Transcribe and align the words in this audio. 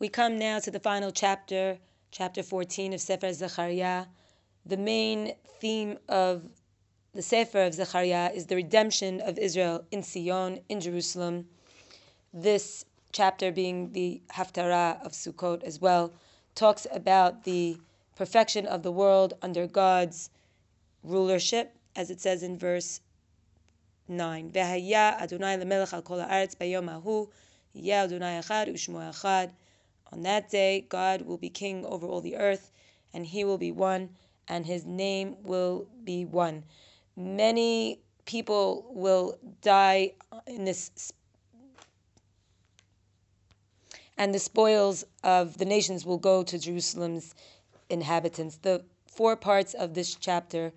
We 0.00 0.08
come 0.08 0.38
now 0.38 0.58
to 0.60 0.70
the 0.70 0.80
final 0.80 1.10
chapter, 1.10 1.76
chapter 2.10 2.42
14 2.42 2.94
of 2.94 3.02
Sefer 3.02 3.34
Zechariah. 3.34 4.06
The 4.64 4.78
main 4.78 5.34
theme 5.58 5.98
of 6.08 6.48
the 7.12 7.20
Sefer 7.20 7.64
of 7.64 7.74
Zechariah 7.74 8.30
is 8.34 8.46
the 8.46 8.56
redemption 8.56 9.20
of 9.20 9.36
Israel 9.36 9.84
in 9.90 10.02
Sion, 10.02 10.60
in 10.70 10.80
Jerusalem. 10.80 11.50
This 12.32 12.86
chapter, 13.12 13.52
being 13.52 13.92
the 13.92 14.22
Haftarah 14.30 15.04
of 15.04 15.12
Sukkot 15.12 15.62
as 15.64 15.82
well, 15.82 16.14
talks 16.54 16.86
about 16.90 17.44
the 17.44 17.76
perfection 18.16 18.64
of 18.64 18.82
the 18.82 18.90
world 18.90 19.34
under 19.42 19.66
God's 19.66 20.30
rulership, 21.04 21.76
as 21.94 22.08
it 22.08 22.22
says 22.22 22.42
in 22.42 22.56
verse 22.56 23.02
9. 24.08 24.50
Adonai 24.56 25.58
lemelech 25.58 25.92
al 25.92 26.00
kol 26.00 26.20
haaretz 26.20 26.56
bayom 26.56 26.88
ahu, 26.88 27.28
Adonai 27.76 28.40
u'shmo. 28.40 29.50
On 30.12 30.22
that 30.22 30.50
day, 30.50 30.86
God 30.88 31.22
will 31.22 31.38
be 31.38 31.50
king 31.50 31.84
over 31.86 32.06
all 32.06 32.20
the 32.20 32.36
earth, 32.36 32.70
and 33.12 33.26
he 33.26 33.44
will 33.44 33.58
be 33.58 33.72
one, 33.72 34.10
and 34.48 34.66
his 34.66 34.84
name 34.84 35.36
will 35.42 35.86
be 36.04 36.24
one. 36.24 36.64
Many 37.16 38.00
people 38.24 38.86
will 38.90 39.38
die 39.62 40.12
in 40.46 40.64
this, 40.64 41.12
and 44.16 44.34
the 44.34 44.38
spoils 44.38 45.04
of 45.22 45.58
the 45.58 45.64
nations 45.64 46.04
will 46.04 46.18
go 46.18 46.42
to 46.42 46.58
Jerusalem's 46.58 47.34
inhabitants. 47.88 48.56
The 48.56 48.84
four 49.06 49.36
parts 49.36 49.74
of 49.74 49.94
this 49.94 50.14
chapter, 50.14 50.72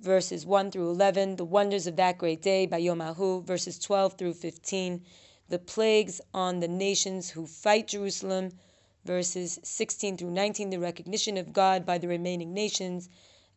verses 0.00 0.46
1 0.46 0.70
through 0.70 0.90
11, 0.90 1.36
the 1.36 1.44
wonders 1.44 1.86
of 1.86 1.96
that 1.96 2.18
great 2.18 2.42
day 2.42 2.66
by 2.66 2.78
Yom 2.78 3.00
Ahu, 3.00 3.42
verses 3.42 3.78
12 3.78 4.14
through 4.14 4.34
15 4.34 5.04
the 5.48 5.58
plagues 5.58 6.20
on 6.34 6.60
the 6.60 6.68
nations 6.68 7.30
who 7.30 7.46
fight 7.46 7.88
Jerusalem, 7.88 8.52
verses 9.04 9.58
16 9.62 10.18
through 10.18 10.30
19, 10.30 10.70
the 10.70 10.78
recognition 10.78 11.36
of 11.38 11.52
God 11.52 11.86
by 11.86 11.98
the 11.98 12.08
remaining 12.08 12.52
nations, 12.52 13.08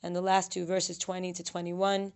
and 0.02 0.16
the 0.16 0.22
last 0.22 0.52
two 0.52 0.66
verses 0.66 0.98
20 0.98 1.33
to 1.33 1.44
21, 1.44 2.14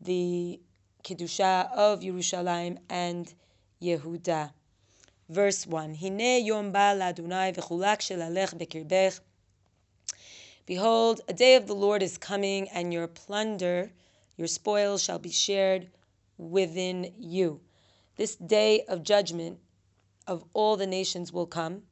the 0.00 0.60
Kiddusha 1.02 1.72
of 1.72 2.00
Yerushalayim 2.00 2.78
and 2.90 3.32
Yehuda. 3.80 4.52
Verse 5.28 5.66
1 5.66 5.94
Hine 5.94 6.44
yom 6.44 6.70
ba 6.72 6.94
ladunai 6.94 7.54
v'chulak 7.54 8.00
shelalech 8.00 8.54
bekirbech. 8.54 9.20
Behold, 10.66 11.20
a 11.28 11.32
day 11.32 11.54
of 11.54 11.66
the 11.66 11.74
Lord 11.74 12.02
is 12.02 12.18
coming, 12.18 12.68
and 12.68 12.92
your 12.92 13.06
plunder, 13.06 13.92
your 14.36 14.48
spoils, 14.48 15.02
shall 15.02 15.18
be 15.18 15.30
shared 15.30 15.88
within 16.38 17.12
you. 17.18 17.60
This 18.15 18.35
day 18.35 18.83
of 18.87 19.03
judgment 19.03 19.59
of 20.25 20.45
all 20.53 20.77
the 20.77 20.87
nations 20.87 21.33
will 21.33 21.45
come, 21.45 21.83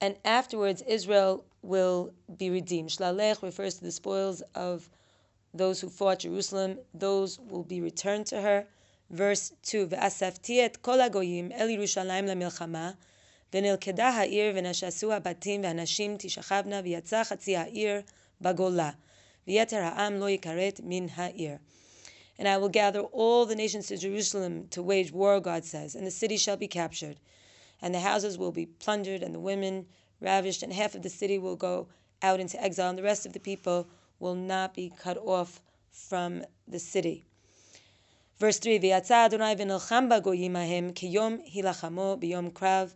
and 0.00 0.16
afterwards 0.24 0.82
Israel 0.86 1.44
will 1.60 2.12
be 2.36 2.48
redeemed. 2.50 2.90
Shlalech 2.90 3.42
refers 3.42 3.74
to 3.74 3.84
the 3.84 3.92
spoils 3.92 4.42
of 4.54 4.88
those 5.52 5.80
who 5.80 5.88
fought 5.90 6.20
Jerusalem; 6.20 6.78
those 6.94 7.38
will 7.38 7.62
be 7.64 7.80
returned 7.80 8.26
to 8.28 8.40
her. 8.40 8.66
Verse 9.10 9.52
2, 9.64 9.88
Ve'asafti 9.88 10.60
et 10.60 10.80
kol 10.82 10.98
hagoyim 10.98 11.52
el 11.54 11.68
Yerushalayim 11.68 12.26
lemilchama, 12.26 12.96
ונלכדה 13.52 14.08
העיר 14.08 14.52
ונשסו 14.56 15.12
הבתים 15.12 15.62
והנשים 15.62 16.16
תשכבנה 16.18 16.80
ויצא 16.84 17.24
חצי 17.24 17.56
העיר 17.56 18.00
בגולה, 18.40 18.90
ויתר 19.46 19.76
העם 19.76 20.14
לא 20.14 20.30
יכרת 20.30 20.80
מן 20.84 21.06
העיר. 21.14 21.56
And 22.39 22.47
I 22.47 22.57
will 22.57 22.69
gather 22.69 23.01
all 23.01 23.45
the 23.45 23.55
nations 23.55 23.87
to 23.87 23.97
Jerusalem 23.97 24.67
to 24.69 24.81
wage 24.81 25.11
war, 25.11 25.39
God 25.39 25.65
says, 25.65 25.93
and 25.93 26.07
the 26.07 26.11
city 26.11 26.37
shall 26.37 26.57
be 26.57 26.67
captured, 26.67 27.19
and 27.81 27.93
the 27.93 27.99
houses 27.99 28.37
will 28.37 28.51
be 28.51 28.65
plundered, 28.65 29.21
and 29.21 29.35
the 29.35 29.39
women 29.39 29.85
ravished, 30.21 30.63
and 30.63 30.73
half 30.73 30.95
of 30.95 31.03
the 31.03 31.09
city 31.09 31.37
will 31.37 31.55
go 31.55 31.89
out 32.23 32.39
into 32.39 32.59
exile, 32.63 32.89
and 32.89 32.97
the 32.97 33.03
rest 33.03 33.27
of 33.27 33.33
the 33.33 33.39
people 33.39 33.87
will 34.19 34.35
not 34.35 34.73
be 34.73 34.91
cut 34.97 35.17
off 35.17 35.61
from 35.91 36.43
the 36.67 36.79
city. 36.79 37.25
Verse 38.37 38.57
3 38.57 38.79
V'yatza 38.79 39.25
Adonai 39.25 39.55
v'nilcham 39.55 40.09
b'goyim 40.09 40.55
ahem 40.55 40.93
kiyom 40.93 41.45
hilachamo 41.53 42.17
b'yom 42.17 42.51
krav 42.53 42.93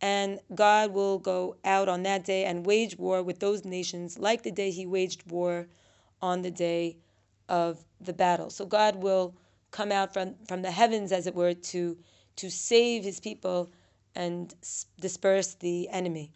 and 0.00 0.40
God 0.52 0.92
will 0.92 1.20
go 1.20 1.54
out 1.64 1.88
on 1.88 2.02
that 2.02 2.24
day 2.24 2.44
and 2.44 2.66
wage 2.66 2.98
war 2.98 3.22
with 3.22 3.38
those 3.38 3.64
nations 3.64 4.18
like 4.18 4.42
the 4.42 4.50
day 4.50 4.72
he 4.72 4.84
waged 4.84 5.30
war 5.30 5.68
on 6.20 6.42
the 6.42 6.50
day 6.50 6.96
of 7.51 7.83
the 8.01 8.13
battle. 8.13 8.49
So 8.49 8.65
God 8.65 8.95
will 8.95 9.35
come 9.71 9.91
out 9.91 10.13
from, 10.13 10.35
from 10.47 10.61
the 10.61 10.71
heavens, 10.71 11.11
as 11.11 11.27
it 11.27 11.35
were, 11.35 11.53
to, 11.53 11.97
to 12.37 12.49
save 12.49 13.03
his 13.03 13.19
people 13.19 13.71
and 14.15 14.53
disperse 14.99 15.53
the 15.55 15.89
enemy. 15.89 16.31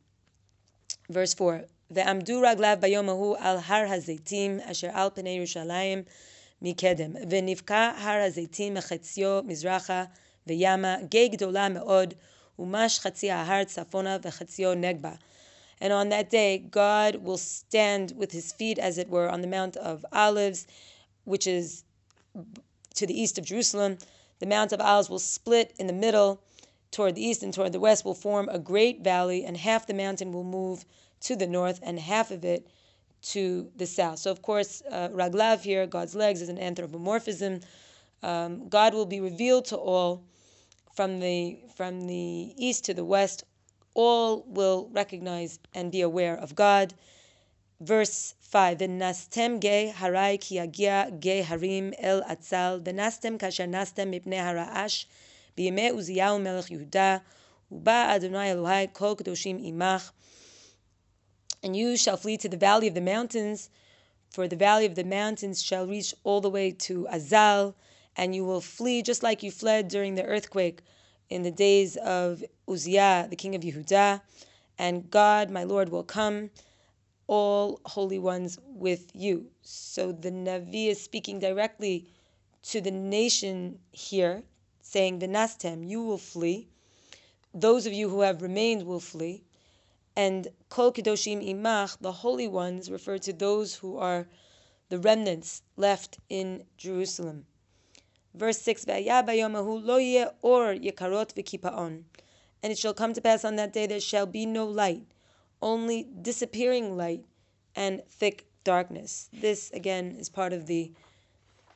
Verse 1.10 1.34
4 1.34 1.62
ועמדו 1.94 2.42
רגליו 2.42 2.78
ביום 2.80 3.10
ההוא 3.10 3.36
על 3.40 3.58
הר 3.66 3.94
הזיתים 3.94 4.60
אשר 4.60 4.90
על 4.94 5.10
פני 5.14 5.30
ירושלים 5.30 6.04
מקדם 6.62 7.16
ונבקע 7.30 7.92
הר 7.98 8.22
הזיתים 8.22 8.74
מחציו 8.74 9.42
מזרחה 9.44 10.04
וימה 10.48 10.98
גיא 11.10 11.28
גדולה 11.28 11.70
מאוד 11.70 12.14
ומש 12.60 13.00
חצי 13.00 13.32
ההר 13.32 13.64
צפונה 13.64 14.18
וחציו 14.24 14.74
נגבה 14.74 15.14
and 15.82 15.92
on 15.92 16.10
that 16.10 16.30
day, 16.30 16.60
God 16.60 17.16
will 17.16 17.40
stand 17.40 18.14
with 18.16 18.32
his 18.32 18.54
feet, 18.54 18.78
as 18.78 19.00
it 19.00 19.10
were, 19.10 19.28
on 19.28 19.42
the 19.42 19.48
Mount 19.48 19.76
of 19.78 20.06
Olives, 20.14 20.68
which 21.27 21.47
is 21.47 21.85
to 22.95 23.07
the 23.07 23.21
east 23.21 23.37
of 23.39 23.45
Jerusalem. 23.45 23.99
The 24.39 24.47
Mount 24.47 24.73
of 24.73 24.81
Olives 24.81 25.11
will 25.11 25.19
split 25.19 25.75
in 25.79 25.87
the 25.87 25.93
middle 25.93 26.41
toward 26.91 27.15
the 27.15 27.27
east 27.27 27.43
and 27.43 27.53
toward 27.53 27.73
the 27.73 27.81
west 27.81 28.05
will 28.05 28.15
form 28.15 28.49
a 28.49 28.59
great 28.59 29.03
valley, 29.03 29.45
and 29.45 29.57
half 29.57 29.87
the 29.87 29.95
mountain 29.95 30.33
will 30.33 30.45
move 30.45 30.85
to 31.21 31.37
the 31.37 31.47
north 31.47 31.81
and 31.83 31.99
half 31.99 32.31
of 32.31 32.45
it 32.45 32.67
to 33.23 33.71
the 33.77 33.87
south. 33.87 34.19
So, 34.19 34.31
of 34.31 34.41
course, 34.41 34.83
uh, 34.91 35.09
Raglav 35.09 35.63
here, 35.63 35.87
God's 35.87 36.15
legs, 36.15 36.41
is 36.41 36.49
an 36.49 36.59
anthropomorphism. 36.59 37.61
Um, 38.23 38.69
God 38.69 38.95
will 38.95 39.07
be 39.07 39.21
revealed 39.21 39.67
to 39.67 39.77
all 39.77 40.23
from 40.95 41.21
the 41.21 41.59
from 41.75 42.07
the 42.07 42.55
east 42.57 42.85
to 42.85 42.95
the 42.95 43.05
west. 43.05 43.45
All 43.95 44.45
will 44.47 44.89
recognize 44.93 45.59
and 45.75 45.91
be 45.91 46.03
aware 46.03 46.37
of 46.37 46.55
God 46.55 46.95
Verse 47.84 48.34
5 48.52 48.76
ונסתם 48.80 49.56
גיא 49.60 49.92
הרי 49.98 50.38
כי 50.42 50.56
יגיע 50.56 51.04
גיא 51.20 51.44
הרים 51.48 51.92
אל 52.04 52.22
עצל 52.26 52.80
ונסתם 52.86 53.38
כאשר 53.38 53.66
נסתם 53.66 54.12
מפני 54.12 54.40
הרעש 54.40 55.06
בימי 55.58 55.90
עוזיהו 55.90 56.40
מלך 56.40 56.72
יהודה 56.72 57.18
ובא 57.72 58.16
אדוני 58.16 58.52
אלוהי 58.52 58.88
כל 58.94 59.14
קדושים 59.18 59.58
עמך 59.62 60.12
And 61.64 61.76
you 61.76 61.96
shall 61.96 62.18
flee 62.18 62.38
to 62.38 62.50
the 62.50 62.58
valley 62.58 62.88
of 62.88 62.96
the 62.96 63.02
mountains, 63.02 63.70
for 64.32 64.48
the 64.48 64.56
valley 64.56 64.86
of 64.88 64.96
the 64.96 65.04
mountains 65.04 65.62
shall 65.62 65.86
reach 65.86 66.16
all 66.24 66.42
the 66.42 66.50
way 66.50 66.72
to 66.72 67.08
Azal, 67.12 67.76
and 68.18 68.34
you 68.36 68.44
will 68.44 68.62
flee 68.62 69.04
just 69.04 69.22
like 69.22 69.44
you 69.44 69.52
fled 69.52 69.88
during 69.88 70.16
the 70.16 70.26
earthquake 70.26 70.80
in 71.30 71.44
the 71.44 71.52
days 71.52 71.98
of 71.98 72.44
Uzziah, 72.68 73.28
the 73.30 73.36
king 73.36 73.54
of 73.54 73.62
Yehuda. 73.62 74.22
And 74.80 75.12
God, 75.12 75.52
my 75.52 75.64
Lord, 75.64 75.90
will 75.90 76.04
come 76.04 76.50
all 77.27 77.81
holy 77.85 78.19
ones 78.19 78.59
with 78.67 79.11
you. 79.15 79.51
So 79.63 80.13
the 80.13 80.31
Navi 80.31 80.89
is 80.89 81.03
speaking 81.03 81.39
directly 81.39 82.09
to 82.65 82.81
the 82.81 82.91
nation 82.91 83.79
here, 83.93 84.43
saying, 84.81 85.19
The 85.19 85.29
Nastem, 85.29 85.89
you 85.89 86.03
will 86.03 86.19
flee. 86.19 86.69
Those 87.53 87.87
of 87.87 87.93
you 87.93 88.09
who 88.09 88.21
have 88.21 88.43
remained 88.43 88.85
will 88.85 89.01
flee. 89.01 89.45
And 90.15 90.49
Kol 90.69 90.93
Kedoshim 90.93 91.47
Imach, 91.47 91.99
the 92.01 92.13
holy 92.13 92.49
ones, 92.49 92.91
refer 92.91 93.19
to 93.19 93.33
those 93.33 93.77
who 93.77 93.99
are 93.99 94.27
the 94.89 94.99
remnants 94.99 95.63
left 95.77 96.19
in 96.29 96.65
Jerusalem. 96.77 97.47
Verse 98.35 98.59
6 98.61 98.87
lo 98.87 98.97
or 100.43 100.75
yekarot 100.75 102.05
And 102.63 102.73
it 102.73 102.79
shall 102.79 102.95
come 102.95 103.15
to 103.15 103.21
pass 103.21 103.45
on 103.45 103.57
that 103.57 103.73
day 103.73 103.87
there 103.87 104.01
shall 104.01 104.27
be 104.27 104.47
no 104.47 104.67
light 104.67 105.07
only 105.63 106.07
disappearing 106.23 106.97
light 106.97 107.25
and 107.75 108.03
thick 108.09 108.47
darkness. 108.65 109.29
This 109.33 109.71
again 109.71 110.17
is 110.19 110.29
part 110.29 110.53
of 110.53 110.67
the 110.67 110.93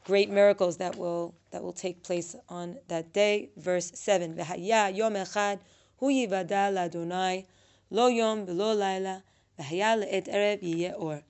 great 0.05 0.31
miracles 0.31 0.77
that 0.79 0.97
will 0.97 1.35
that 1.51 1.63
will 1.63 1.73
take 1.73 2.03
place 2.03 2.35
on 2.49 2.79
that 2.89 3.13
day. 3.13 3.51
Verse 3.57 3.93
seven: 3.95 4.35
V'haya 4.35 4.95
yom 4.95 5.15
echad 5.15 5.61
hu 5.99 6.07
yivada 6.09 6.73
ladonai 6.73 7.47
lo 7.91 8.09
yom 8.09 8.47
v'lo 8.47 8.77
laila 8.77 9.23
v'haya 9.59 10.03
le'et 10.03 10.27
erev 10.29 10.95
or. 10.99 11.23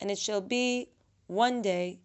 And 0.00 0.10
it 0.10 0.18
shall 0.18 0.40
be 0.40 0.88
one 1.26 1.62
day, 1.62 2.00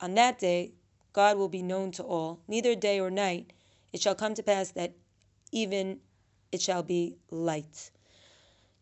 on 0.00 0.14
that 0.14 0.38
day, 0.38 0.72
God 1.12 1.36
will 1.38 1.48
be 1.48 1.62
known 1.62 1.90
to 1.92 2.04
all, 2.04 2.38
neither 2.46 2.74
day 2.74 3.00
or 3.00 3.10
night. 3.10 3.52
It 3.92 4.00
shall 4.00 4.14
come 4.14 4.34
to 4.34 4.42
pass 4.42 4.70
that 4.72 4.92
even 5.50 6.00
it 6.52 6.62
shall 6.62 6.82
be 6.82 7.16
light. 7.30 7.90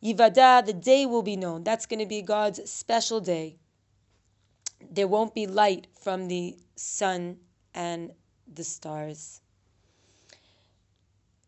Yivada, 0.03 0.65
the 0.65 0.73
day 0.73 1.05
will 1.05 1.21
be 1.21 1.35
known. 1.35 1.63
That's 1.63 1.85
going 1.85 1.99
to 1.99 2.05
be 2.05 2.21
God's 2.21 2.69
special 2.69 3.19
day. 3.21 3.57
There 4.91 5.07
won't 5.07 5.33
be 5.33 5.47
light 5.47 5.87
from 6.01 6.27
the 6.27 6.57
sun 6.75 7.37
and 7.73 8.11
the 8.53 8.63
stars. 8.63 9.41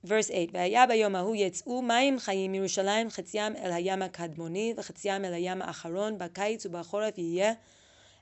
verse 0.05 0.29
8, 0.29 0.49
והיה 0.53 0.87
ביום 0.87 1.15
ההוא 1.15 1.35
יצאו 1.35 1.81
מים 1.81 2.19
חיים 2.19 2.51
מירושלים 2.51 3.09
חציים 3.09 3.55
אל 3.55 3.71
הים 3.71 4.01
הקדמוני 4.01 4.73
וחציים 4.77 5.25
אל 5.25 5.33
הים 5.33 5.61
האחרון 5.61 6.17
בקיץ 6.17 6.65
ובחורף 6.65 7.17
יהיה. 7.17 7.53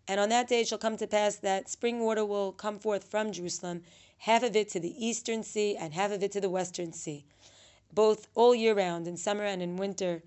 And 0.08 0.20
on 0.20 0.30
that 0.30 0.48
day 0.48 0.62
it 0.62 0.68
shall 0.68 0.78
come 0.78 0.98
to 0.98 1.08
pass 1.08 1.38
that 1.38 1.70
spring 1.70 2.00
water 2.00 2.26
will 2.26 2.52
come 2.52 2.78
forth 2.80 3.04
from 3.04 3.32
Jerusalem, 3.32 3.84
half 4.18 4.44
of 4.44 4.56
it 4.56 4.68
to 4.70 4.80
the 4.80 4.94
eastern 5.08 5.44
sea 5.44 5.78
and 5.78 5.94
half 5.94 6.12
of 6.12 6.22
it 6.24 6.32
to 6.34 6.42
the 6.42 6.50
western 6.50 6.92
sea. 6.92 7.26
Both 7.93 8.29
all 8.35 8.55
year 8.55 8.75
round, 8.75 9.09
in 9.09 9.17
summer 9.17 9.45
and 9.45 9.63
in 9.63 9.77
winter, 9.77 10.23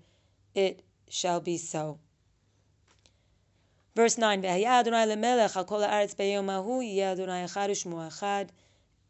it 0.54 0.82
shall 1.08 1.40
be 1.40 1.58
so. 1.58 1.98
Verse 3.94 4.16
9, 4.16 4.44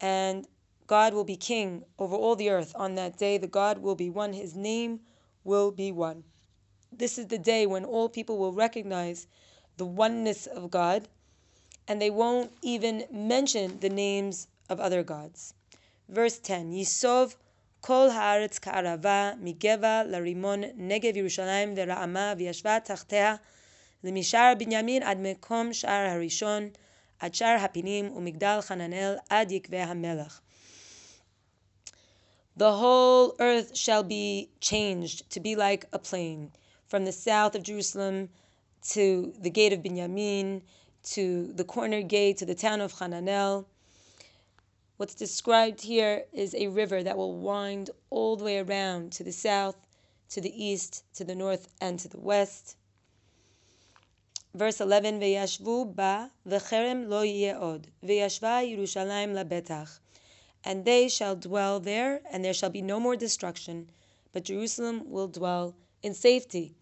and 0.01 0.49
God 0.87 1.15
will 1.15 1.25
be 1.25 1.37
king 1.37 1.85
over 1.99 2.17
all 2.17 2.37
the 2.37 2.51
earth. 2.51 2.73
On 2.75 2.95
that 2.97 3.17
day, 3.17 3.39
the 3.39 3.47
God 3.47 3.79
will 3.79 3.95
be 3.95 4.11
one, 4.11 4.33
his 4.33 4.57
name 4.57 5.01
will 5.45 5.71
be 5.71 5.93
one. 5.93 6.25
This 6.91 7.17
is 7.17 7.29
the 7.29 7.39
day 7.39 7.65
when 7.67 7.85
all 7.85 8.09
people 8.09 8.37
will 8.37 8.53
recognize 8.53 9.27
the 9.77 9.87
oneness 9.87 10.47
of 10.47 10.71
God, 10.71 11.09
and 11.89 12.03
they 12.03 12.11
won't 12.11 12.53
even 12.61 13.05
mention 13.11 13.81
the 13.81 13.89
names 13.89 14.49
of 14.69 14.81
other 14.81 15.03
gods. 15.03 15.55
Verse 16.09 16.39
10 16.39 16.73
Yisov 16.73 17.37
למishar 24.05 24.59
binyamin 24.59 25.03
ad 25.03 25.19
mekom 25.19 25.73
shar 25.73 26.09
harishon 26.09 26.73
ad 27.21 27.35
shar 27.37 27.59
hapinim 27.59 28.11
umigdal 28.11 28.61
chananel 28.67 29.19
ad 29.31 29.51
yikveh 29.51 29.87
hamelach. 29.87 30.41
The 32.57 32.73
whole 32.73 33.35
earth 33.39 33.77
shall 33.77 34.03
be 34.03 34.51
changed 34.61 35.31
to 35.31 35.41
be 35.41 35.57
like 35.57 35.87
a 35.93 35.99
plain, 35.99 36.53
from 36.87 37.05
the 37.05 37.13
south 37.13 37.55
of 37.55 37.63
Jerusalem 37.63 38.29
to 38.91 39.33
the 39.39 39.51
gate 39.51 39.73
of 39.73 39.81
Binyamin, 39.81 40.63
to 41.15 41.53
the 41.55 41.65
corner 41.65 42.03
gate, 42.03 42.37
to 42.39 42.45
the 42.45 42.55
town 42.55 42.81
of 42.81 42.93
Hananel. 42.95 43.65
What's 45.03 45.15
described 45.15 45.81
here 45.83 46.27
is 46.33 46.55
a 46.55 46.69
river 46.69 47.03
that 47.03 47.17
will 47.17 47.37
wind 47.37 47.91
all 48.09 48.37
the 48.37 48.45
way 48.45 48.59
around 48.61 49.11
to 49.15 49.25
the 49.25 49.33
south, 49.33 49.75
to 50.29 50.41
the 50.41 50.65
east, 50.65 51.03
to 51.15 51.25
the 51.25 51.35
north, 51.35 51.67
and 51.81 51.99
to 51.99 52.09
the 52.09 52.21
west. 52.21 52.77
Verse 54.55 54.81
11, 54.81 55.19
V'yashvu 55.19 55.97
ba 55.97 56.31
v'cherem 56.47 57.09
lo 57.09 57.23
od, 57.69 57.89
v'yashva 58.05 58.63
Yerushalayim 58.63 59.35
labetach 59.35 59.99
and 60.63 60.85
they 60.85 61.09
shall 61.09 61.35
dwell 61.35 61.81
there, 61.81 62.21
and 62.31 62.45
there 62.45 62.55
shall 62.55 62.71
be 62.71 62.81
no 62.81 63.01
more 63.01 63.17
destruction, 63.17 63.91
but 64.31 64.45
Jerusalem 64.45 65.11
will 65.11 65.27
dwell 65.27 65.75
in 66.05 66.15
safety. 66.15 66.77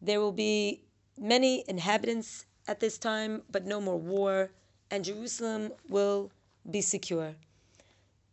There 0.00 0.20
will 0.20 0.30
be 0.30 0.84
many 1.18 1.64
inhabitants 1.66 2.46
at 2.68 2.78
this 2.78 2.96
time, 2.96 3.42
but 3.50 3.66
no 3.66 3.80
more 3.80 3.98
war, 3.98 4.52
and 4.88 5.04
Jerusalem 5.04 5.72
will 5.88 6.30
be 6.69 6.81
secure. 6.81 7.35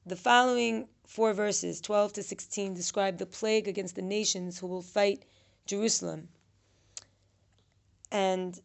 The 0.07 0.17
following 0.17 0.89
four 1.07 1.33
verses, 1.33 1.81
12 1.81 2.15
to 2.15 2.23
16, 2.23 2.75
describe 2.75 3.19
the 3.19 3.27
plague 3.27 3.69
against 3.69 3.95
the 3.95 4.03
nations 4.03 4.59
who 4.59 4.67
will 4.67 4.83
fight 4.83 5.25
Jerusalem. 5.67 6.29
And 8.11 8.59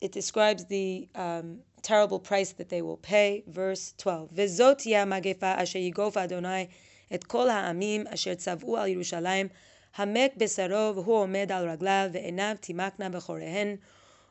it 0.00 0.12
describes 0.12 0.66
the 0.66 1.08
um, 1.14 1.60
terrible 1.82 2.18
price 2.18 2.52
that 2.52 2.68
they 2.68 2.82
will 2.82 2.98
pay. 2.98 3.42
Verse 3.46 3.94
12. 3.98 4.28
וזאת 4.32 4.78
תהיה 4.78 5.02
המגפה 5.02 5.62
אשר 5.62 5.78
יגוף 5.78 6.16
אדוני 6.16 6.66
את 7.14 7.24
כל 7.24 7.48
העמים 7.48 8.06
אשר 8.06 8.34
צבאו 8.34 8.78
על 8.78 8.88
ירושלים, 8.88 9.48
המק 9.96 10.32
בשרו 10.36 10.92
והוא 10.94 11.16
עומד 11.16 11.52
על 11.52 11.70
רגליו, 11.70 12.10
ועיניו 12.12 12.56
תימקנה 12.60 13.08
בחוריהן, 13.08 13.76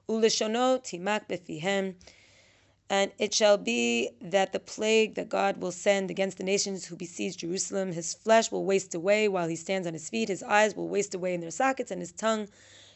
ולשונו 0.10 0.78
תימק 0.78 1.24
בפיהם. 1.30 1.92
and 2.91 3.13
it 3.19 3.35
shall 3.35 3.59
be 3.59 4.11
that 4.21 4.53
the 4.53 4.61
plague 4.61 5.15
that 5.17 5.29
God 5.29 5.59
will 5.59 5.73
send 5.73 6.11
against 6.11 6.39
the 6.39 6.45
nations 6.45 6.87
who 6.87 6.97
besiege 6.97 7.37
Jerusalem, 7.37 7.93
his 7.93 8.15
flesh 8.15 8.51
will 8.51 8.65
waste 8.65 8.95
away 8.95 9.29
while 9.29 9.47
he 9.47 9.57
stands 9.57 9.87
on 9.87 9.93
his 9.93 10.09
feet, 10.09 10.31
his 10.31 10.43
eyes 10.43 10.75
will 10.75 10.89
waste 10.89 11.15
away 11.15 11.35
in 11.35 11.43
their 11.43 11.51
sockets, 11.51 11.91
and 11.91 12.01
his 12.01 12.13
tongue 12.13 12.49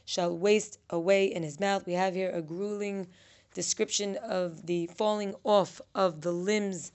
shall 0.07 0.37
waste 0.37 0.79
away 0.89 1.27
in 1.27 1.43
his 1.43 1.61
mouth. 1.61 1.85
We 1.87 1.93
have 1.93 2.15
here 2.15 2.31
a 2.31 2.41
grueling 2.41 3.07
description 3.55 4.17
of 4.17 4.67
the 4.67 4.87
falling 4.87 5.35
off 5.45 5.83
of 5.95 6.23
the 6.23 6.33
limbs 6.33 6.91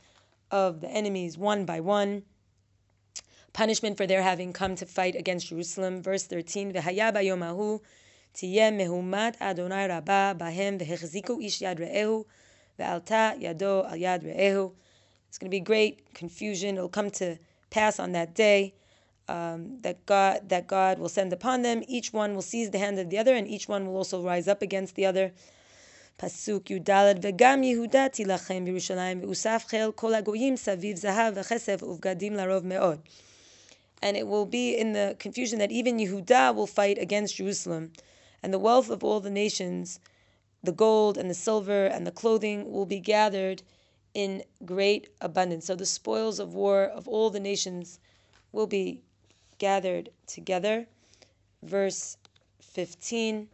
of 0.49 0.81
the 0.81 0.89
enemies 0.89 1.37
one 1.37 1.65
by 1.65 1.79
one. 1.79 2.23
Punishment 3.53 3.97
for 3.97 4.07
their 4.07 4.23
having 4.23 4.53
come 4.53 4.75
to 4.75 4.87
fight 4.87 5.15
against 5.15 5.47
Jerusalem. 5.47 6.01
Verse 6.01 6.23
13, 6.23 6.73
V'haya 6.73 7.13
bayomahu 7.13 7.79
tiyeh 8.33 8.73
mehumat 8.73 9.39
Adonai 9.39 9.87
rabba 9.87 10.35
bahem 10.39 10.79
v'hechziku 12.78 12.78
ish 12.78 12.78
yad 12.78 13.00
re'ehu 13.00 13.02
ve'alta 13.04 13.40
yado 13.40 13.90
al 13.90 13.96
yad 13.96 14.22
re'ehu. 14.22 14.72
It's 15.28 15.38
going 15.38 15.50
to 15.50 15.56
be 15.56 15.60
great 15.60 16.14
confusion. 16.14 16.76
It'll 16.76 16.88
come 16.88 17.10
to 17.10 17.38
pass 17.70 17.98
on 17.98 18.12
that 18.12 18.34
day 18.34 18.74
um, 19.28 19.80
that 19.82 20.04
God 20.06 20.48
that 20.48 20.66
God 20.66 20.98
will 20.98 21.08
send 21.08 21.32
upon 21.32 21.62
them. 21.62 21.82
Each 21.88 22.12
one 22.12 22.34
will 22.34 22.42
seize 22.42 22.70
the 22.70 22.78
hand 22.78 22.98
of 22.98 23.08
the 23.10 23.18
other, 23.18 23.34
and 23.34 23.48
each 23.48 23.68
one 23.68 23.86
will 23.86 23.96
also 23.96 24.22
rise 24.22 24.48
up 24.48 24.62
against 24.62 24.94
the 24.94 25.06
other. 25.06 25.32
פסוק 26.16 26.70
י"ד 26.70 26.90
וגם 27.22 27.62
יהודה 27.62 28.08
תילחם 28.08 28.64
בירושלים 28.64 29.20
ואוסף 29.22 29.64
חיל 29.66 29.92
כל 29.94 30.14
הגויים 30.14 30.56
סביב 30.56 30.96
זהב 30.96 31.32
וכסף 31.36 31.82
ובגדים 31.82 32.34
לרוב 32.34 32.66
מאוד. 32.66 33.00
And 34.02 34.16
it 34.16 34.26
will 34.26 34.46
be 34.46 34.76
in 34.76 34.92
the 34.92 35.16
confusion 35.18 35.58
that 35.58 35.72
even 35.72 35.98
Yehuda 35.98 36.54
will 36.54 36.66
fight 36.66 36.98
against 36.98 37.36
Jerusalem, 37.36 37.92
and 38.42 38.52
the 38.52 38.58
wealth 38.58 38.90
of 38.90 39.02
all 39.02 39.20
the 39.20 39.30
nations, 39.30 40.00
the 40.66 40.72
gold 40.72 41.18
and 41.18 41.28
the 41.28 41.34
silver 41.34 41.86
and 41.86 42.06
the 42.06 42.12
clothing 42.12 42.70
will 42.70 42.86
be 42.86 43.00
gathered 43.00 43.62
in 44.14 44.44
great 44.64 45.08
abundance. 45.20 45.66
So 45.66 45.74
the 45.74 45.86
spoils 45.86 46.38
of 46.38 46.54
war 46.54 46.84
of 46.84 47.08
all 47.08 47.30
the 47.30 47.40
nations 47.40 47.98
will 48.52 48.68
be 48.68 49.02
gathered 49.58 50.10
together. 50.26 50.86
Verse 51.62 52.16
15 52.60 53.48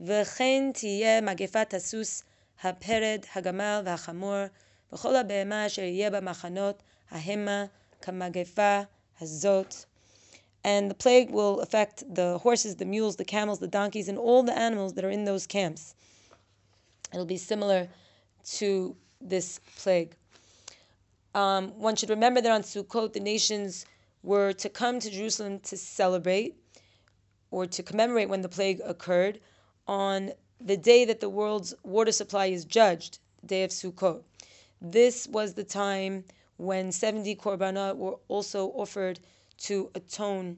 וכן 0.00 0.72
תהיה 0.72 1.20
מגפת 1.20 1.74
הסוס, 1.74 2.22
הפרד, 2.62 3.24
הגמל 3.34 3.82
והחמור, 3.84 4.44
וכל 4.92 5.16
הבהמה 5.16 5.66
אשר 5.66 5.82
יהיה 5.82 6.10
במחנות, 6.10 6.82
ההמה, 7.10 7.64
כמגפה 8.02 8.80
הזאת. 9.20 9.74
And 10.64 10.90
the 10.90 10.94
plague 10.94 11.30
will 11.30 11.60
affect 11.60 12.14
the 12.14 12.38
horses, 12.38 12.76
the 12.76 12.86
mules, 12.86 13.16
the 13.16 13.24
camels, 13.24 13.58
the 13.58 13.68
donkeys, 13.68 14.08
and 14.08 14.18
all 14.18 14.42
the 14.42 14.58
animals 14.58 14.94
that 14.94 15.04
are 15.04 15.10
in 15.10 15.24
those 15.24 15.46
camps. 15.46 15.94
It'll 17.13 17.25
be 17.25 17.37
similar 17.37 17.87
to 18.57 18.95
this 19.21 19.59
plague. 19.77 20.15
Um, 21.35 21.69
one 21.79 21.95
should 21.95 22.09
remember 22.09 22.41
that 22.41 22.51
on 22.51 22.63
Sukkot, 22.63 23.13
the 23.13 23.19
nations 23.19 23.85
were 24.23 24.53
to 24.53 24.69
come 24.69 24.99
to 24.99 25.09
Jerusalem 25.09 25.59
to 25.61 25.77
celebrate 25.77 26.55
or 27.51 27.65
to 27.65 27.83
commemorate 27.83 28.29
when 28.29 28.41
the 28.41 28.49
plague 28.49 28.81
occurred 28.85 29.39
on 29.87 30.31
the 30.61 30.77
day 30.77 31.05
that 31.05 31.19
the 31.19 31.29
world's 31.29 31.73
water 31.83 32.11
supply 32.11 32.47
is 32.47 32.65
judged, 32.65 33.19
the 33.41 33.47
day 33.47 33.63
of 33.63 33.71
Sukkot. 33.71 34.23
This 34.81 35.27
was 35.27 35.53
the 35.53 35.63
time 35.63 36.25
when 36.57 36.91
70 36.91 37.35
korbanot 37.37 37.95
were 37.95 38.17
also 38.27 38.67
offered 38.69 39.19
to 39.59 39.89
atone 39.95 40.57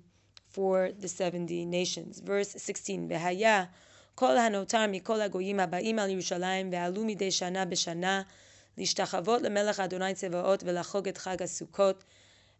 for 0.49 0.91
the 0.91 1.07
70 1.07 1.65
nations. 1.65 2.19
Verse 2.19 2.49
16, 2.49 3.07
Kol 4.21 4.37
hanotar 4.37 4.87
mikol 4.87 5.17
hagoyim 5.17 5.57
haba'im 5.57 5.97
al 5.97 6.09
Yerushalayim 6.09 6.67
ve'alu 6.71 7.05
midei 7.05 7.29
shana 7.37 7.65
b'shana 7.69 8.27
l'ishtachavot 8.77 9.41
lemelech 9.41 9.79
Adonai 9.79 10.13
tzevaot 10.13 10.61
ve'lachog 10.67 11.07
et 11.07 11.15
chag 11.15 11.41
Sukkot. 11.41 12.01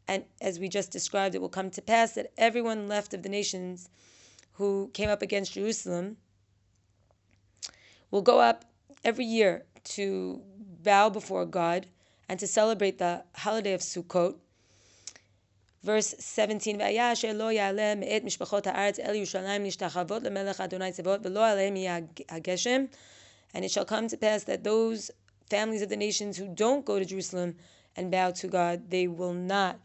And 0.08 0.25
as 0.41 0.58
we 0.58 0.70
just 0.70 0.89
described, 0.89 1.36
it 1.36 1.39
will 1.41 1.50
come 1.58 1.70
to 1.70 1.82
pass 1.84 2.13
that 2.13 2.32
everyone 2.36 2.88
left 2.88 3.13
of 3.13 3.22
the 3.22 3.30
nations 3.30 3.89
who 4.53 4.89
came 4.96 5.08
up 5.08 5.22
against 5.22 5.53
Jerusalem 5.53 6.18
will 8.10 8.24
go 8.24 8.39
up 8.39 8.65
every 9.03 9.25
year 9.25 9.63
to 9.84 10.41
bow 10.82 11.12
before 11.12 11.46
God 11.46 11.86
and 12.27 12.39
to 12.39 12.48
celebrate 12.48 12.98
the 12.98 13.24
holiday 13.36 13.74
of 13.74 13.82
Sukkot. 13.82 14.34
Verse 15.84 16.14
17, 16.20 16.80
And 16.80 16.92
it 23.66 23.72
shall 23.72 23.86
come 23.86 24.08
to 24.08 24.18
pass 24.18 24.44
that 24.44 24.64
those 24.64 25.12
families 25.50 25.82
of 25.82 25.90
the 25.90 25.98
nations 25.98 26.38
who 26.38 26.48
don't 26.48 26.86
go 26.86 27.00
to 27.00 27.06
Jerusalem 27.06 27.56
and 27.96 28.12
bow 28.12 28.30
to 28.32 28.48
God, 28.48 28.90
they 28.92 29.08
will 29.08 29.34
not 29.34 29.80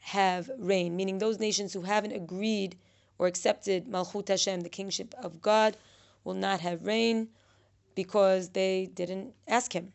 have 0.00 0.50
rain. 0.58 0.94
Meaning 0.96 1.18
those 1.18 1.38
nations 1.38 1.72
who 1.72 1.82
haven't 1.82 2.12
agreed 2.12 2.76
or 3.18 3.26
accepted 3.26 3.86
Malchut 3.86 4.28
Hashem, 4.28 4.60
the 4.60 4.68
kingship 4.68 5.14
of 5.22 5.40
God, 5.40 5.76
will 6.24 6.34
not 6.34 6.60
have 6.60 6.86
rain 6.86 7.28
because 7.94 8.50
they 8.50 8.90
didn't 8.94 9.34
ask 9.48 9.72
him. 9.72 9.92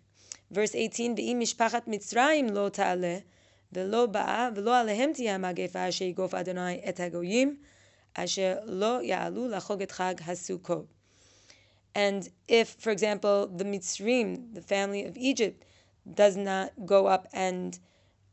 Verse 0.51 0.75
18, 0.75 1.15
V'im 1.15 1.37
mishpachat 1.37 1.85
Mitzrayim 1.87 2.51
lo 2.51 2.69
ta'aleh, 2.69 3.23
ולא 3.72 4.06
באה 4.06 4.48
ולא 4.54 4.78
עליהם 4.78 5.12
תהיה 5.12 5.34
המגפה 5.34 5.88
אשר 5.88 6.04
יגוף 6.04 6.34
אדוני 6.34 6.80
את 6.88 7.00
הגויים 7.00 7.56
אשר 8.14 8.56
לא 8.64 9.02
יעלו 9.02 9.48
לחוג 9.48 9.82
את 9.82 9.90
חג 9.90 10.14
הסוכות. 10.26 10.86
And 11.94 12.28
if, 12.48 12.68
for 12.78 12.90
example, 12.90 13.48
the 13.56 13.64
Mitzrim, 13.64 14.54
the 14.54 14.62
family 14.62 15.04
of 15.04 15.16
Egypt, 15.16 15.64
does 16.14 16.36
not 16.36 16.70
go 16.86 17.06
up 17.06 17.26
and 17.32 17.78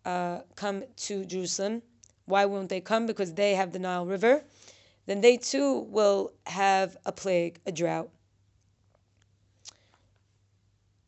uh, 0.06 0.42
come 0.56 0.84
to 1.08 1.26
Jerusalem, 1.26 1.82
why 2.26 2.46
won't 2.46 2.70
they 2.70 2.82
come? 2.82 3.06
Because 3.06 3.34
they 3.34 3.56
have 3.56 3.72
the 3.72 3.80
Nile 3.80 4.06
River. 4.06 4.44
Then 5.08 5.22
they 5.22 5.38
too 5.38 5.80
will 5.98 6.32
have 6.46 6.98
a 7.06 7.12
plague, 7.12 7.60
a 7.66 7.72
drought. 7.72 8.10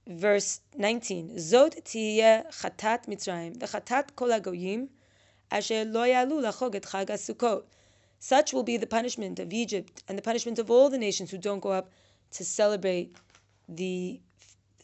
Verse 0.07 0.61
19 0.77 1.37
Zot 1.37 1.81
tiyeh 1.85 2.45
chatat 2.51 3.07
Mitzrayim, 3.07 3.57
v'chatat 3.57 4.17
kol 4.17 4.29
hagoyim, 4.29 4.89
asher 5.51 5.85
lo 5.85 6.03
yalu 6.03 6.41
lachog 6.43 6.75
et 6.75 6.83
chag. 6.83 7.63
Such 8.19 8.53
will 8.53 8.63
be 8.63 8.77
the 8.77 8.87
punishment 8.87 9.39
of 9.39 9.53
Egypt 9.53 10.03
and 10.09 10.19
the 10.19 10.23
punishment 10.23 10.59
of 10.59 10.71
all 10.71 10.91
the 10.91 10.99
nations 10.99 11.31
who 11.31 11.39
don't 11.39 11.61
go 11.61 11.71
up 11.71 11.91
to 12.33 12.45
celebrate 12.45 13.17
the 13.69 14.21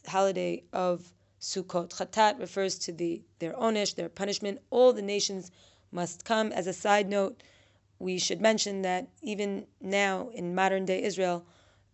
holiday 0.07 0.63
of 0.73 1.13
Sukkot. 1.41 1.91
Chatat 1.91 2.39
refers 2.39 2.79
to 2.79 2.93
the 2.93 3.23
their 3.41 3.55
onish, 3.55 3.95
their 3.95 4.09
punishment. 4.09 4.61
All 4.71 4.93
the 4.93 5.03
nations 5.03 5.51
must 5.91 6.25
come. 6.25 6.53
As 6.53 6.67
a 6.67 6.73
side 6.73 7.09
note, 7.09 7.43
we 7.99 8.19
should 8.19 8.41
mention 8.41 8.83
that 8.83 9.09
even 9.23 9.67
now 9.81 10.31
in 10.33 10.55
modern 10.55 10.85
day 10.85 11.03
Israel, 11.03 11.45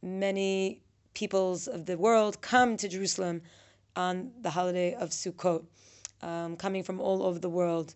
many 0.03 0.83
peoples 1.15 1.67
of 1.67 1.87
the 1.87 1.97
world 1.97 2.41
come 2.41 2.77
to 2.77 2.89
Jerusalem 2.89 3.43
on 3.97 4.33
the 4.43 4.51
holiday 4.51 4.95
of 4.95 5.11
Sukkot, 5.11 5.65
um, 6.23 6.57
coming 6.57 6.83
from 6.83 7.01
all 7.01 7.23
over 7.23 7.39
the 7.39 7.49
world 7.49 7.95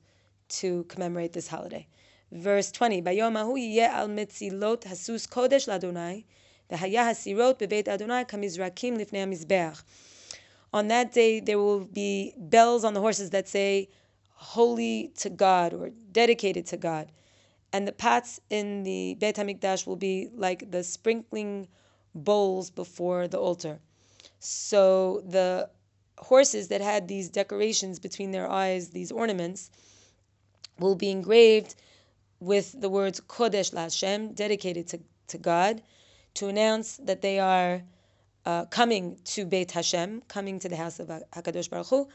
to 0.48 0.84
commemorate 0.84 1.32
this 1.32 1.48
holiday. 1.48 1.87
Verse 2.30 2.70
20, 2.70 3.02
Bayom 3.02 3.56
yeh 3.58 3.87
al 3.87 4.08
mitzilot 4.08 4.84
hasus 4.84 5.26
kodesh 5.28 5.66
ladonai, 5.66 6.25
v'haya 6.70 7.04
hasirot 7.08 7.58
bebeit 7.58 7.88
Adonai 7.88 8.25
kamizrakim 8.25 8.96
lifnei 8.98 9.26
mizbeach. 9.26 9.82
On 10.72 10.88
that 10.88 11.12
day 11.12 11.40
there 11.40 11.58
will 11.58 11.84
be 11.84 12.34
bells 12.37 12.84
on 12.84 12.94
the 12.94 13.00
horses 13.00 13.30
that 13.30 13.48
say, 13.48 13.88
holy 14.34 15.10
to 15.16 15.30
God 15.30 15.75
or 15.75 15.90
dedicated 16.12 16.66
to 16.66 16.76
God. 16.76 17.10
And 17.72 17.87
the 17.87 17.92
pots 17.92 18.40
in 18.48 18.82
the 18.84 19.14
Beit 19.18 19.37
HaMikdash 19.37 19.87
will 19.87 19.96
be 19.96 20.28
like 20.34 20.70
the 20.70 20.84
sprinkling 20.84 21.68
bowls 22.25 22.70
before 22.70 23.28
the 23.28 23.38
altar. 23.38 23.80
So 24.38 25.22
the 25.26 25.70
horses 26.18 26.68
that 26.68 26.80
had 26.80 27.08
these 27.08 27.28
decorations 27.28 27.98
between 27.98 28.30
their 28.30 28.50
eyes, 28.50 28.90
these 28.90 29.12
ornaments, 29.12 29.70
will 30.78 30.94
be 30.94 31.10
engraved 31.10 31.75
with 32.40 32.80
the 32.80 32.88
words 32.88 33.20
Kodesh 33.20 33.72
LaHashem, 33.72 34.34
dedicated 34.34 34.87
to, 34.88 35.00
to 35.28 35.38
God, 35.38 35.82
to 36.34 36.48
announce 36.48 36.96
that 36.98 37.22
they 37.22 37.38
are 37.38 37.82
uh, 38.46 38.64
coming 38.66 39.18
to 39.25 39.44
Beit 39.44 39.72
Hashem, 39.72 40.22
coming 40.28 40.58
to 40.60 40.68
the 40.68 40.76
house 40.76 41.00
of 41.00 41.08
Hakadosh 41.08 41.68
Baruch 41.68 41.88
Hu, 41.88 42.08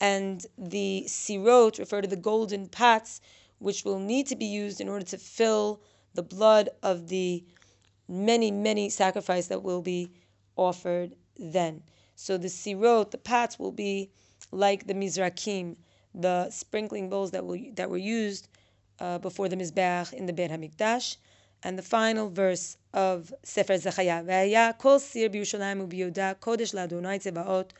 and 0.00 0.46
the 0.56 1.04
sirot 1.06 1.78
refer 1.78 2.00
to 2.00 2.08
the 2.08 2.16
golden 2.16 2.68
pots, 2.68 3.20
which 3.58 3.84
will 3.84 3.98
need 3.98 4.26
to 4.28 4.36
be 4.36 4.46
used 4.46 4.80
in 4.80 4.88
order 4.88 5.04
to 5.04 5.18
fill 5.18 5.80
the 6.14 6.22
blood 6.22 6.68
of 6.82 7.08
the 7.08 7.44
many, 8.07 8.51
many 8.51 8.89
sacrifices 8.89 9.47
that 9.49 9.63
will 9.63 9.81
be 9.81 10.11
offered 10.55 11.15
then. 11.37 11.83
So 12.15 12.37
the 12.37 12.47
sirot, 12.49 13.11
the 13.11 13.17
pots, 13.17 13.57
will 13.59 13.71
be 13.71 14.11
like 14.51 14.87
the 14.87 14.93
mizrakim, 14.93 15.75
the 16.13 16.49
sprinkling 16.49 17.09
bowls 17.09 17.31
that 17.31 17.45
will 17.45 17.59
that 17.75 17.89
were 17.89 17.97
used 17.97 18.47
uh, 18.99 19.19
before 19.19 19.47
the 19.47 19.55
mizbeach 19.55 20.11
in 20.13 20.25
the 20.25 20.33
Beit 20.33 20.51
Hamikdash. 20.51 21.17
And 21.61 21.77
the 21.77 21.83
final 21.83 22.29
verse 22.29 22.77
of 22.93 23.33
Sefer 23.43 23.77
Zechariah, 23.77 24.23
"V'aya 24.23 24.77
kol 24.77 24.99
sir 24.99 25.29
b'Yushalayim 25.29 25.87
u'b'Yehuda 25.87 26.35
kodesh 26.35 26.73
la'Adonai 26.73 27.19
tzevaot, 27.19 27.71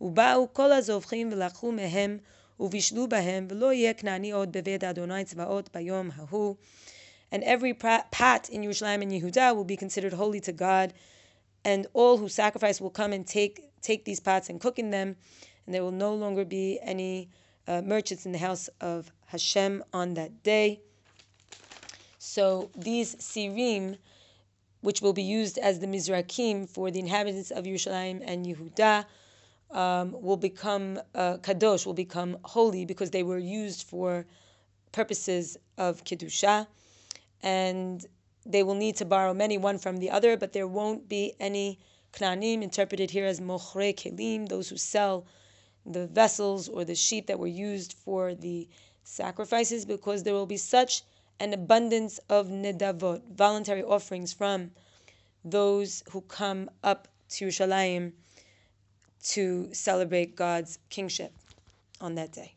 ובאו 0.00 0.52
כל 0.52 0.72
הזובחים 0.72 1.32
ולקחו 1.32 1.72
מהם 1.72 2.18
ובישלו 2.60 3.08
בהם, 3.08 3.46
ולא 3.50 3.72
יהיה 3.72 3.94
כנעני 3.94 4.32
עוד 4.32 4.52
בבית 4.52 4.84
אדוני 4.84 5.24
צבאות 5.24 5.70
ביום 5.74 6.10
ההוא. 6.16 6.54
And 7.31 7.43
every 7.43 7.73
pat 7.73 8.49
in 8.49 8.61
Yerushalayim 8.61 9.01
and 9.01 9.11
Yehuda 9.11 9.55
will 9.55 9.63
be 9.63 9.77
considered 9.77 10.13
holy 10.13 10.41
to 10.41 10.51
God, 10.51 10.93
and 11.63 11.87
all 11.93 12.17
who 12.17 12.27
sacrifice 12.27 12.81
will 12.81 12.89
come 12.89 13.13
and 13.13 13.25
take 13.25 13.69
take 13.81 14.05
these 14.05 14.19
pots 14.19 14.49
and 14.49 14.59
cook 14.59 14.77
in 14.77 14.91
them, 14.91 15.15
and 15.65 15.73
there 15.73 15.83
will 15.83 15.91
no 15.91 16.13
longer 16.13 16.45
be 16.45 16.79
any 16.81 17.29
uh, 17.67 17.81
merchants 17.81 18.25
in 18.25 18.31
the 18.31 18.37
house 18.37 18.69
of 18.79 19.11
Hashem 19.27 19.83
on 19.93 20.13
that 20.15 20.43
day. 20.43 20.81
So 22.17 22.69
these 22.75 23.15
sirim, 23.15 23.97
which 24.81 25.01
will 25.01 25.13
be 25.13 25.23
used 25.23 25.57
as 25.57 25.79
the 25.79 25.87
mizrakim 25.87 26.69
for 26.69 26.91
the 26.91 26.99
inhabitants 26.99 27.51
of 27.51 27.65
Yerushalayim 27.65 28.21
and 28.25 28.45
Yehuda, 28.45 29.05
um, 29.71 30.21
will 30.21 30.37
become 30.37 30.99
uh, 31.15 31.37
kadosh, 31.37 31.85
will 31.85 31.93
become 31.93 32.37
holy 32.43 32.85
because 32.85 33.11
they 33.11 33.23
were 33.23 33.37
used 33.37 33.87
for 33.87 34.25
purposes 34.91 35.57
of 35.77 36.03
kedusha, 36.03 36.67
and 37.43 38.05
they 38.45 38.63
will 38.63 38.75
need 38.75 38.95
to 38.97 39.05
borrow 39.05 39.33
many 39.33 39.57
one 39.57 39.77
from 39.77 39.97
the 39.97 40.09
other, 40.09 40.37
but 40.37 40.53
there 40.53 40.67
won't 40.67 41.07
be 41.07 41.33
any 41.39 41.79
knanim 42.13 42.61
interpreted 42.61 43.11
here 43.11 43.25
as 43.25 43.39
mochre 43.39 43.93
kelim, 43.93 44.47
those 44.47 44.69
who 44.69 44.77
sell 44.77 45.25
the 45.85 46.07
vessels 46.07 46.67
or 46.67 46.85
the 46.85 46.95
sheep 46.95 47.27
that 47.27 47.39
were 47.39 47.47
used 47.47 47.93
for 47.93 48.35
the 48.35 48.67
sacrifices, 49.03 49.85
because 49.85 50.23
there 50.23 50.33
will 50.33 50.45
be 50.45 50.57
such 50.57 51.03
an 51.39 51.53
abundance 51.53 52.19
of 52.29 52.47
nedavot, 52.47 53.21
voluntary 53.33 53.83
offerings 53.83 54.31
from 54.33 54.71
those 55.43 56.03
who 56.11 56.21
come 56.21 56.69
up 56.83 57.07
to 57.29 57.47
Yerushalayim 57.47 58.11
to 59.23 59.73
celebrate 59.73 60.35
God's 60.35 60.77
kingship 60.89 61.33
on 61.99 62.15
that 62.15 62.31
day. 62.31 62.55